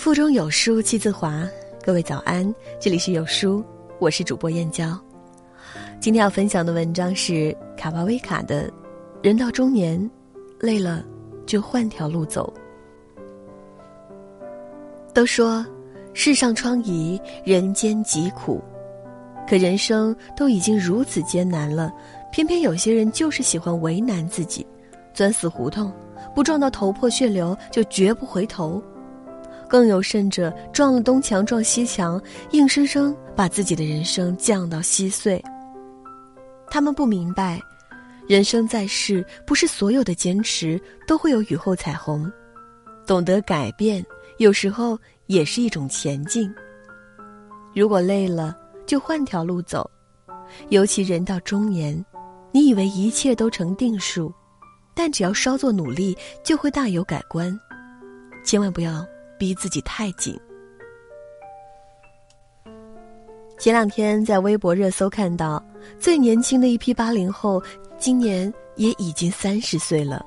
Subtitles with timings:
[0.00, 1.46] 腹中有书气自华，
[1.84, 3.62] 各位早安，这里是有书，
[3.98, 4.98] 我是主播燕娇。
[6.00, 8.66] 今天要分享的文章是卡巴威卡的
[9.22, 10.10] 《人到中年，
[10.58, 11.04] 累了
[11.44, 12.50] 就换条路走》。
[15.12, 15.62] 都说
[16.14, 18.58] 世上疮痍，人间疾苦，
[19.46, 21.92] 可人生都已经如此艰难了，
[22.32, 24.66] 偏偏有些人就是喜欢为难自己，
[25.12, 25.92] 钻死胡同，
[26.34, 28.82] 不撞到头破血流就绝不回头。
[29.70, 32.20] 更有甚者，撞了东墙撞西墙，
[32.50, 35.40] 硬生生把自己的人生降到稀碎。
[36.68, 37.60] 他们不明白，
[38.26, 42.30] 人生在世，不是所有的坚持都会有雨后彩虹。
[43.06, 44.04] 懂得改变，
[44.38, 46.52] 有时候也是一种前进。
[47.72, 48.56] 如果累了，
[48.86, 49.88] 就换条路走。
[50.70, 52.04] 尤其人到中年，
[52.50, 54.34] 你以为一切都成定数，
[54.96, 57.56] 但只要稍作努力，就会大有改观。
[58.44, 59.06] 千万不要。
[59.40, 60.38] 逼自己太紧。
[63.58, 65.62] 前两天在微博热搜看到，
[65.98, 67.62] 最年轻的一批八零后，
[67.98, 70.24] 今年也已经三十岁了。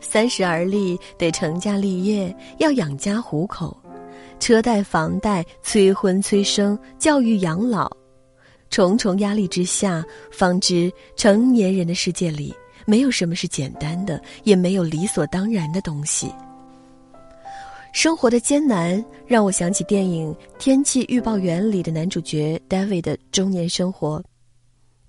[0.00, 3.76] 三十而立，得成家立业，要养家糊口，
[4.40, 7.88] 车贷、房贷、催婚催生、教育养老，
[8.70, 12.52] 重重压力之下，方知成年人的世界里，
[12.84, 16.32] 没有什么是简单的，也没有理所当然的东西。
[17.92, 24.22] 生活的艰难让我想起电影《天气预报员》里的男主角 David 的中年生活。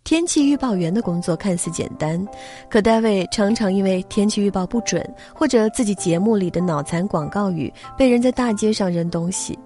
[0.03, 2.27] 天气预报员的工作看似简单，
[2.69, 5.01] 可 David 常常因为天气预报不准，
[5.33, 9.57] 或者自己节目里的脑残广告语，被人在大街上扔东西。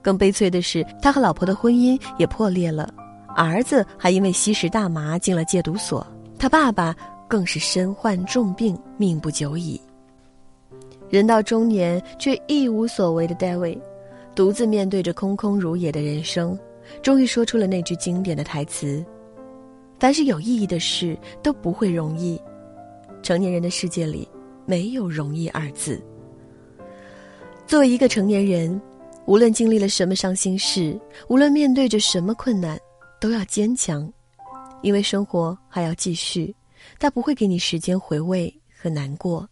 [0.00, 2.88] 更悲催的是，他和老婆的婚姻也破裂了，
[3.36, 6.04] 儿子还因为吸食大麻进了戒毒所，
[6.38, 6.96] 他爸爸
[7.28, 9.78] 更是身患重病，命不久矣。
[11.12, 13.78] 人到中年却一无所为的戴维，
[14.34, 16.58] 独自面对着空空如也的人生，
[17.02, 19.04] 终于说出了那句经典的台词
[20.00, 22.40] ：“凡是有意义的事都不会容易，
[23.22, 24.26] 成年人的世界里
[24.64, 26.02] 没有容易二字。”
[27.68, 28.80] 作为一个成年人，
[29.26, 30.98] 无论经历了什么伤心事，
[31.28, 32.80] 无论面对着什么困难，
[33.20, 34.10] 都要坚强，
[34.80, 36.56] 因为生活还要继续，
[36.98, 39.46] 它不会给你时间回味和难过。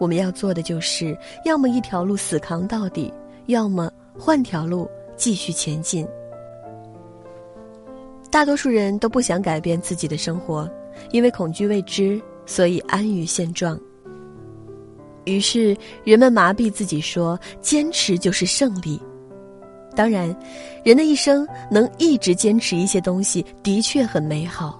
[0.00, 3.12] 我们要做的就是，要么一条路死扛到底，
[3.46, 6.08] 要么换条路继续前进。
[8.30, 10.66] 大多数人都不想改变自己的生活，
[11.10, 13.78] 因为恐惧未知，所以安于现状。
[15.26, 18.98] 于是人们麻痹自己说，坚持就是胜利。
[19.94, 20.34] 当然，
[20.82, 24.79] 人的一生能一直坚持一些东西，的确很美好。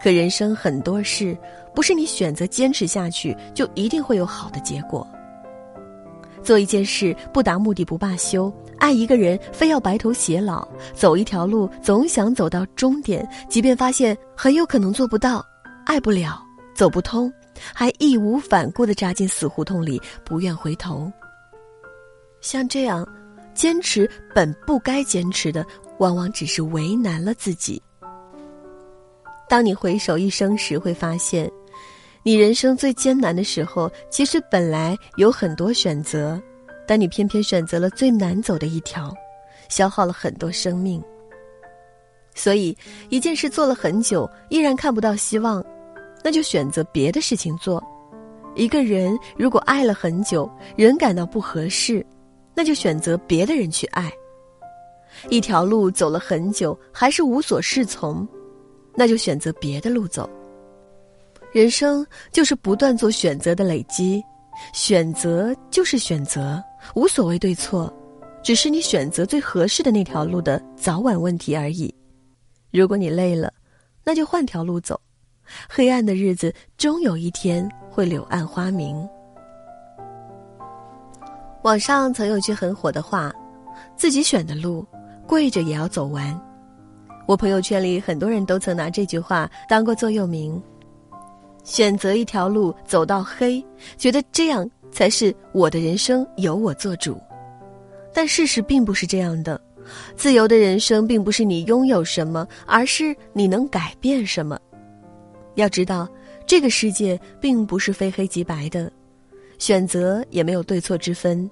[0.00, 1.36] 可人生很多事，
[1.74, 5.06] 不是你选择坚持下去就一定会有好的结果。
[6.42, 15.44] 做一件事不达目的不罢休，爱一个人非要白头偕老，走一条路总想走到终点，即便发现很有可能做不到，
[15.84, 16.40] 爱不了，
[16.74, 17.30] 走不通，
[17.74, 21.12] 还义无反顾地扎进死胡同里，不愿回头。
[22.40, 23.06] 像这样，
[23.52, 25.66] 坚持本不该坚持的，
[25.98, 27.82] 往往只是为难了自己。
[29.48, 31.50] 当你回首一生时，会发现，
[32.22, 36.40] 你人生最艰难的时候，其实本来有很多选择，
[36.86, 39.10] 但你偏偏选择了最难走的一条，
[39.70, 41.02] 消耗了很多生命。
[42.34, 42.76] 所以，
[43.08, 45.64] 一件事做了很久，依然看不到希望，
[46.22, 47.82] 那就选择别的事情做；
[48.54, 52.04] 一个人如果爱了很久，仍感到不合适，
[52.54, 54.04] 那就选择别的人去爱；
[55.30, 58.28] 一条路走了很久，还是无所适从。
[58.98, 60.28] 那就选择别的路走。
[61.52, 64.20] 人生就是不断做选择的累积，
[64.72, 66.60] 选择就是选择，
[66.96, 67.92] 无所谓对错，
[68.42, 71.94] 只是你选择最合适的那条路的早晚问题而已。
[72.72, 73.52] 如果你累了，
[74.02, 75.00] 那就换条路走。
[75.68, 79.08] 黑暗的日子终有一天会柳暗花明。
[81.62, 83.32] 网上曾有句很火的话
[83.96, 84.84] ：“自己选的路，
[85.26, 86.38] 跪着也要走完。”
[87.28, 90.58] 我朋友圈里很多人都曾拿这句话当过座右铭，
[91.62, 93.62] 选择一条路走到黑，
[93.98, 97.20] 觉得这样才是我的人生由我做主。
[98.14, 99.60] 但事实并不是这样的，
[100.16, 104.58] 自由的人生并不是你拥有什么，而是你能改变什么。
[105.56, 106.08] 要知道，
[106.46, 108.90] 这个世界并不是非黑即白的，
[109.58, 111.50] 选择也没有对错之分，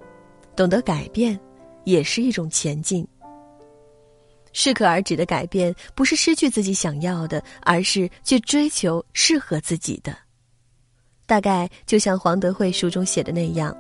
[0.57, 1.39] 懂得改变，
[1.85, 3.07] 也是一种前进。
[4.59, 10.17] 适可而止的改变，不是失去自己想要的，而是去追求适合自己的。
[11.27, 13.77] 大概就像黄德惠书中写的那样，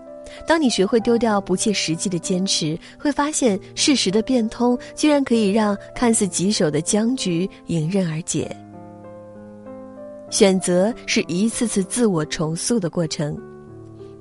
[0.47, 8.55] 当你学会丢掉不切实际的坚持，会发现事实的变通居然可以让看似棘手的僵局迎刃而解。
[10.29, 13.35] 选择是一次次自我重塑的过程，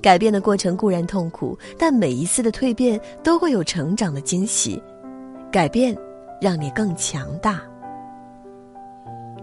[0.01, 4.81] 改变的过程固然痛苦，但每一次的蜕变都会有成长的惊喜。
[5.51, 5.98] 改变，
[6.42, 7.62] 让你更强大。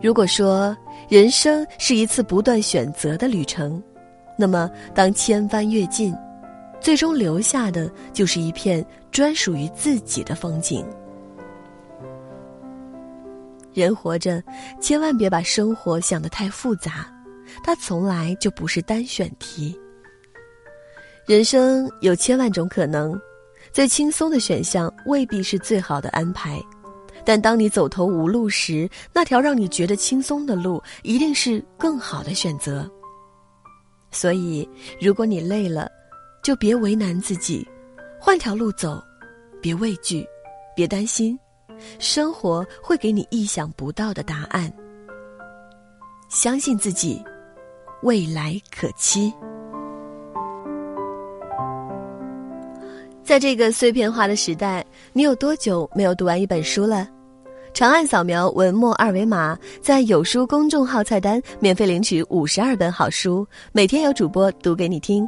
[0.02, 0.76] 如果说
[1.08, 3.82] 人生是一次不断选择的旅程，
[4.36, 6.14] 那么当千帆阅尽，
[6.80, 10.84] 最终留下的就是一片专属于自己的风景。
[13.72, 14.42] 人活着，
[14.80, 17.06] 千万别把生活想得太复杂，
[17.62, 19.78] 它从来就不是单选题。
[21.24, 23.18] 人生有千万种可能，
[23.72, 26.60] 最轻松的选项未必是最好的安排，
[27.24, 32.90] 但当你走投无路时，那条让你觉得轻松的路，一定是更好的选择。
[34.10, 34.68] 所以，
[35.00, 35.90] 如果你累了，
[36.42, 37.66] 就别为难自己，
[38.20, 39.02] 换条路走，
[39.60, 40.26] 别畏惧，
[40.76, 41.38] 别担心。
[41.98, 44.72] 生活会给你意想不到的答案。
[46.28, 47.22] 相信自己，
[48.02, 49.32] 未来可期。
[53.32, 54.84] 在这个碎片化的时代，
[55.14, 57.08] 你有多久没有读完一本书了？
[57.72, 65.26] 长按扫描文末二维码，在有书公众号菜单免费领取五十二本好书，每天有主播读给你听。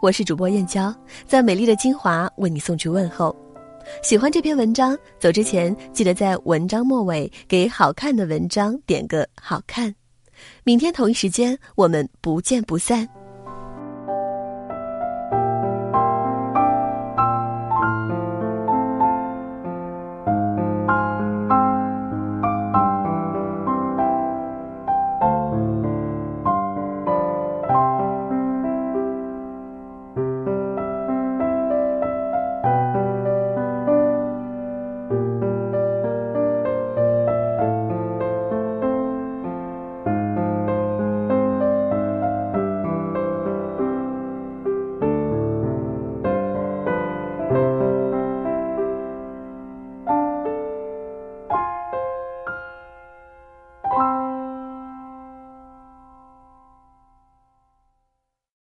[0.00, 0.90] 我是主播燕娇，
[1.26, 3.36] 在美丽的金华为你送去问候。
[4.02, 9.94] 喜欢这篇文章，走之前记得在文章末尾给好看的文章点个好看。
[10.64, 13.06] 明天同一时间，我们不见不散。